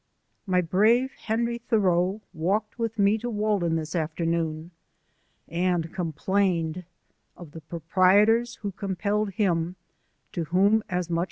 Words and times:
I 0.47 0.51
My 0.51 0.61
brave 0.61 1.11
Henry 1.13 1.59
Thoreau 1.59 2.21
walked 2.33 2.79
with 2.79 2.97
me 2.97 3.19
to 3.19 3.29
Walden 3.29 3.75
this 3.75 3.95
afternoon 3.95 4.71
and 5.47 5.93
complained 5.93 6.85
of 7.37 7.51
the 7.51 7.61
proprietors 7.61 8.55
who 8.63 8.71
compelled 8.71 9.33
him, 9.33 9.75
to 10.31 10.45
whom, 10.45 10.83
as 10.89 11.11
muth 11.11 11.17
a? 11.17 11.19